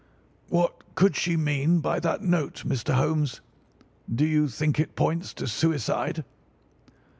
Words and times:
"What 0.49 0.95
could 0.95 1.15
she 1.15 1.37
mean 1.37 1.79
by 1.79 1.99
that 1.99 2.23
note, 2.23 2.63
Mr. 2.65 2.95
Holmes? 2.95 3.39
Do 4.11 4.25
you 4.25 4.47
think 4.47 4.79
it 4.79 4.95
points 4.95 5.31
to 5.35 5.45
suicide?" 5.47 6.25